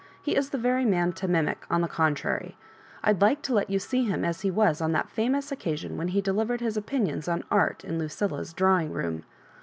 He 0.19 0.35
is 0.35 0.49
the 0.49 0.57
very 0.57 0.83
man 0.83 1.13
to 1.13 1.27
mimic, 1.27 1.63
on 1.69 1.81
the 1.81 1.87
contrary. 1.87 2.57
I'd 3.03 3.21
like 3.21 3.43
to 3.43 3.53
let 3.53 3.69
you 3.69 3.77
see 3.77 4.03
him 4.03 4.25
as 4.25 4.41
he 4.41 4.49
was 4.49 4.81
on 4.81 4.93
that 4.93 5.09
&mous 5.15 5.51
occasion 5.51 5.95
when 5.95 6.07
he 6.07 6.21
delivered 6.21 6.59
his 6.59 6.75
opinions 6.75 7.27
on 7.27 7.43
art 7.51 7.83
in 7.85 7.99
Lucilla's 7.99 8.51
drawing 8.51 8.91
room. 8.93 9.21